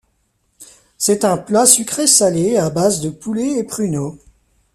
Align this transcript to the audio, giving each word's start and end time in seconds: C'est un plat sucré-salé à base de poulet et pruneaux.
C'est 0.97 1.25
un 1.25 1.37
plat 1.37 1.67
sucré-salé 1.67 2.57
à 2.57 2.71
base 2.71 3.01
de 3.01 3.11
poulet 3.11 3.59
et 3.59 3.63
pruneaux. 3.63 4.17